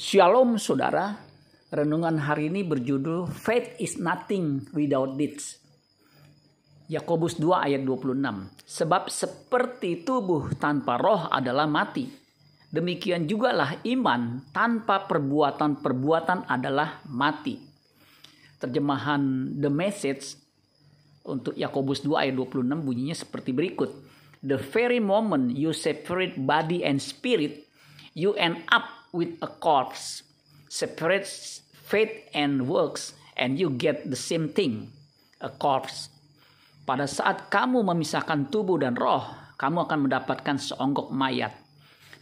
Shalom 0.00 0.56
saudara, 0.56 1.12
renungan 1.68 2.24
hari 2.24 2.48
ini 2.48 2.64
berjudul 2.64 3.28
Faith 3.36 3.76
is 3.76 4.00
nothing 4.00 4.64
without 4.72 5.12
deeds. 5.20 5.60
Yakobus 6.88 7.36
2 7.36 7.68
ayat 7.68 7.84
26. 7.84 8.16
Sebab 8.64 9.12
seperti 9.12 10.00
tubuh 10.00 10.56
tanpa 10.56 10.96
roh 10.96 11.28
adalah 11.28 11.68
mati. 11.68 12.08
Demikian 12.72 13.28
jugalah 13.28 13.84
iman 13.84 14.48
tanpa 14.56 15.04
perbuatan-perbuatan 15.04 16.48
adalah 16.48 17.04
mati. 17.04 17.60
Terjemahan 18.56 19.52
The 19.52 19.68
Message 19.68 20.24
untuk 21.28 21.52
Yakobus 21.60 22.00
2 22.08 22.24
ayat 22.24 22.40
26 22.40 22.88
bunyinya 22.88 23.16
seperti 23.20 23.52
berikut. 23.52 23.92
The 24.40 24.56
very 24.56 24.96
moment 24.96 25.52
you 25.52 25.76
separate 25.76 26.40
body 26.40 26.88
and 26.88 27.04
spirit, 27.04 27.68
you 28.16 28.32
end 28.40 28.64
up 28.72 28.99
with 29.10 29.38
a 29.42 29.50
corpse, 29.50 30.22
separates 30.70 31.62
faith 31.72 32.30
and 32.34 32.66
works, 32.70 33.14
and 33.34 33.58
you 33.58 33.70
get 33.70 34.06
the 34.06 34.18
same 34.18 34.50
thing, 34.50 34.90
a 35.42 35.50
corpse. 35.50 36.10
Pada 36.86 37.06
saat 37.06 37.50
kamu 37.50 37.86
memisahkan 37.86 38.50
tubuh 38.50 38.78
dan 38.78 38.98
roh, 38.98 39.22
kamu 39.54 39.86
akan 39.86 39.98
mendapatkan 40.08 40.56
seonggok 40.58 41.12
mayat. 41.14 41.54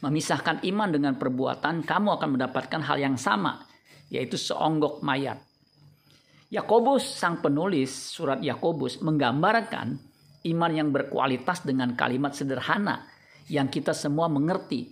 Memisahkan 0.04 0.62
iman 0.62 0.88
dengan 0.92 1.14
perbuatan, 1.16 1.82
kamu 1.82 2.08
akan 2.20 2.28
mendapatkan 2.38 2.80
hal 2.84 2.98
yang 3.00 3.16
sama, 3.16 3.64
yaitu 4.12 4.36
seonggok 4.38 5.00
mayat. 5.02 5.40
Yakobus, 6.48 7.04
sang 7.04 7.44
penulis 7.44 7.92
surat 7.92 8.40
Yakobus, 8.40 9.04
menggambarkan 9.04 10.00
iman 10.48 10.72
yang 10.72 10.88
berkualitas 10.88 11.60
dengan 11.66 11.92
kalimat 11.92 12.32
sederhana 12.32 13.04
yang 13.52 13.68
kita 13.68 13.92
semua 13.92 14.32
mengerti. 14.32 14.88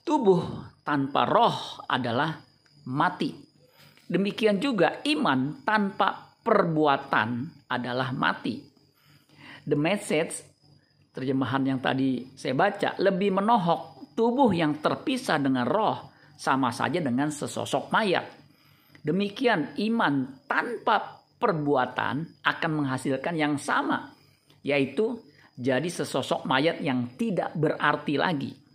Tubuh 0.00 0.40
tanpa 0.88 1.28
roh 1.28 1.84
adalah 1.84 2.32
mati. 2.88 3.28
Demikian 4.08 4.56
juga 4.56 5.04
iman 5.04 5.60
tanpa 5.60 6.32
perbuatan 6.40 7.28
adalah 7.68 8.08
mati. 8.16 8.56
The 9.68 9.76
message 9.76 10.48
terjemahan 11.12 11.68
yang 11.68 11.80
tadi 11.84 12.32
saya 12.32 12.56
baca 12.56 12.96
lebih 13.04 13.36
menohok 13.36 14.08
tubuh 14.16 14.48
yang 14.56 14.80
terpisah 14.80 15.36
dengan 15.36 15.68
roh 15.68 16.08
sama 16.40 16.72
saja 16.72 17.04
dengan 17.04 17.28
sesosok 17.28 17.92
mayat. 17.92 18.24
Demikian 19.04 19.76
iman 19.76 20.40
tanpa 20.48 21.20
perbuatan 21.36 22.40
akan 22.48 22.70
menghasilkan 22.72 23.36
yang 23.36 23.60
sama, 23.60 24.08
yaitu 24.64 25.20
jadi 25.52 25.86
sesosok 25.86 26.48
mayat 26.48 26.80
yang 26.80 27.12
tidak 27.20 27.52
berarti 27.52 28.16
lagi. 28.16 28.67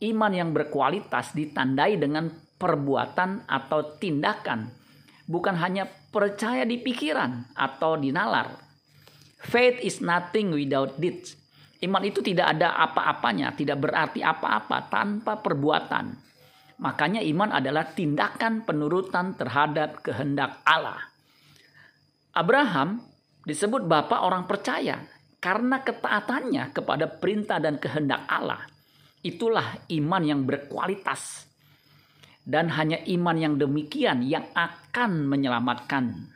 Iman 0.00 0.32
yang 0.32 0.56
berkualitas 0.56 1.36
ditandai 1.36 2.00
dengan 2.00 2.32
perbuatan 2.56 3.44
atau 3.44 4.00
tindakan, 4.00 4.72
bukan 5.28 5.56
hanya 5.60 5.84
percaya 5.88 6.64
di 6.64 6.80
pikiran 6.80 7.52
atau 7.52 8.00
di 8.00 8.08
nalar. 8.08 8.56
Faith 9.40 9.80
is 9.80 10.00
nothing 10.04 10.52
without 10.52 10.96
deeds. 11.00 11.36
Iman 11.80 12.04
itu 12.04 12.20
tidak 12.20 12.56
ada 12.56 12.76
apa-apanya, 12.76 13.56
tidak 13.56 13.80
berarti 13.80 14.20
apa-apa 14.20 14.92
tanpa 14.92 15.40
perbuatan. 15.40 16.12
Makanya 16.80 17.24
iman 17.24 17.56
adalah 17.56 17.88
tindakan 17.92 18.64
penurutan 18.64 19.36
terhadap 19.36 20.00
kehendak 20.04 20.60
Allah. 20.64 21.00
Abraham 22.36 23.00
disebut 23.44 23.84
bapak 23.84 24.20
orang 24.20 24.44
percaya 24.44 25.00
karena 25.40 25.80
ketaatannya 25.80 26.72
kepada 26.76 27.08
perintah 27.08 27.56
dan 27.60 27.80
kehendak 27.80 28.28
Allah. 28.28 28.64
Itulah 29.20 29.84
iman 29.92 30.22
yang 30.24 30.48
berkualitas. 30.48 31.48
Dan 32.40 32.72
hanya 32.72 32.98
iman 33.04 33.36
yang 33.36 33.54
demikian 33.60 34.24
yang 34.24 34.48
akan 34.56 35.28
menyelamatkan. 35.28 36.32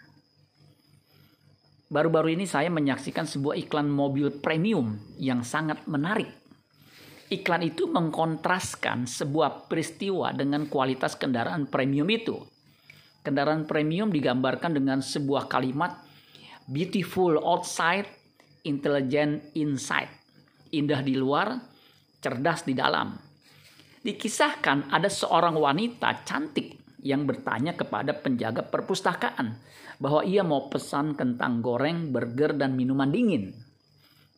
Baru-baru 1.88 2.36
ini 2.36 2.44
saya 2.44 2.68
menyaksikan 2.68 3.24
sebuah 3.24 3.56
iklan 3.66 3.88
mobil 3.88 4.28
premium 4.42 5.00
yang 5.16 5.40
sangat 5.40 5.84
menarik. 5.88 6.28
Iklan 7.32 7.64
itu 7.64 7.88
mengkontraskan 7.88 9.08
sebuah 9.08 9.66
peristiwa 9.66 10.36
dengan 10.36 10.68
kualitas 10.68 11.16
kendaraan 11.16 11.66
premium 11.66 12.06
itu. 12.12 12.36
Kendaraan 13.24 13.64
premium 13.64 14.12
digambarkan 14.12 14.76
dengan 14.76 15.00
sebuah 15.00 15.48
kalimat 15.48 16.04
beautiful 16.68 17.40
outside, 17.40 18.08
intelligent 18.64 19.40
inside. 19.56 20.12
Indah 20.72 21.00
di 21.00 21.16
luar, 21.16 21.56
cerdas 22.24 22.64
di 22.64 22.72
dalam. 22.72 23.12
Dikisahkan 24.00 24.88
ada 24.88 25.12
seorang 25.12 25.60
wanita 25.60 26.24
cantik 26.24 26.96
yang 27.04 27.28
bertanya 27.28 27.76
kepada 27.76 28.16
penjaga 28.16 28.64
perpustakaan 28.64 29.60
bahwa 30.00 30.24
ia 30.24 30.40
mau 30.40 30.72
pesan 30.72 31.12
kentang 31.12 31.60
goreng, 31.60 32.08
burger, 32.08 32.56
dan 32.56 32.72
minuman 32.72 33.12
dingin. 33.12 33.52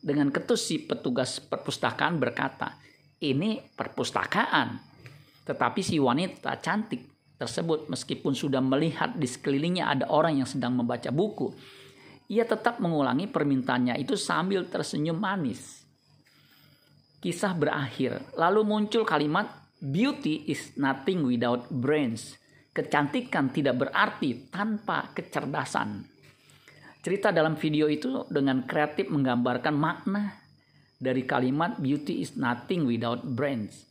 Dengan 0.03 0.35
ketus 0.35 0.67
si 0.67 0.83
petugas 0.83 1.39
perpustakaan 1.39 2.19
berkata, 2.19 2.75
ini 3.23 3.63
perpustakaan. 3.63 4.83
Tetapi 5.47 5.79
si 5.79 5.95
wanita 5.95 6.59
cantik 6.59 7.07
tersebut 7.39 7.87
meskipun 7.87 8.35
sudah 8.35 8.59
melihat 8.59 9.15
di 9.15 9.25
sekelilingnya 9.25 9.87
ada 9.87 10.05
orang 10.11 10.43
yang 10.43 10.49
sedang 10.49 10.75
membaca 10.75 11.07
buku, 11.07 11.55
ia 12.27 12.43
tetap 12.43 12.83
mengulangi 12.83 13.31
permintaannya 13.31 13.95
itu 13.95 14.19
sambil 14.19 14.67
tersenyum 14.67 15.15
manis 15.15 15.86
kisah 17.21 17.53
berakhir. 17.53 18.21
Lalu 18.37 18.61
muncul 18.65 19.03
kalimat 19.03 19.49
beauty 19.77 20.47
is 20.49 20.73
nothing 20.77 21.25
without 21.25 21.69
brains. 21.69 22.37
Kecantikan 22.73 23.49
tidak 23.49 23.87
berarti 23.87 24.49
tanpa 24.53 25.09
kecerdasan. 25.13 26.05
Cerita 27.01 27.33
dalam 27.33 27.57
video 27.57 27.87
itu 27.89 28.27
dengan 28.29 28.67
kreatif 28.67 29.09
menggambarkan 29.09 29.73
makna 29.73 30.37
dari 30.97 31.25
kalimat 31.25 31.77
beauty 31.77 32.21
is 32.25 32.37
nothing 32.37 32.85
without 32.85 33.21
brains. 33.21 33.85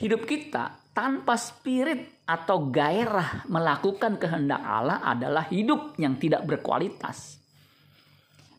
Hidup 0.00 0.24
kita 0.24 0.80
tanpa 0.96 1.36
spirit 1.36 2.24
atau 2.24 2.68
gairah 2.72 3.44
melakukan 3.48 4.16
kehendak 4.16 4.60
Allah 4.60 5.04
adalah 5.04 5.44
hidup 5.48 5.96
yang 6.00 6.16
tidak 6.16 6.48
berkualitas. 6.48 7.40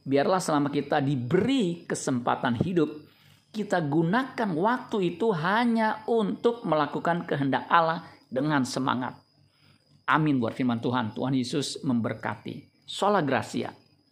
Biarlah 0.01 0.41
selama 0.41 0.73
kita 0.73 0.97
diberi 0.97 1.85
kesempatan 1.85 2.57
hidup, 2.61 2.89
kita 3.51 3.83
gunakan 3.83 4.49
waktu 4.55 5.15
itu 5.15 5.35
hanya 5.35 6.07
untuk 6.07 6.63
melakukan 6.63 7.27
kehendak 7.27 7.67
Allah 7.67 8.07
dengan 8.31 8.63
semangat. 8.63 9.19
Amin 10.07 10.39
buat 10.39 10.55
firman 10.55 10.79
Tuhan. 10.79 11.11
Tuhan 11.11 11.35
Yesus 11.35 11.83
memberkati. 11.83 12.87
Sola 12.87 13.19
Gracia. 13.19 13.71